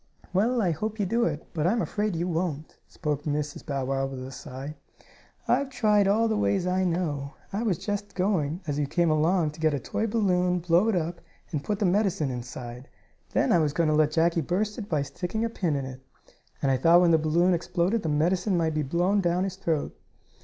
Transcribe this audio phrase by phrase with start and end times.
[0.33, 3.63] "Well, I hope you do it, but I'm afraid you won't," spoke Mrs.
[3.63, 4.75] Bow Wow with a sigh.
[5.47, 7.35] "I've tried all the ways I know.
[7.53, 10.95] I was just going, as you came along, to get a toy balloon, blow it
[10.95, 12.89] up, and put the medicine inside.
[13.33, 16.01] Then I was going to let Jackie burst it by sticking a pin in it.
[16.63, 19.95] And I thought when the balloon exploded the medicine might be blown down his throat."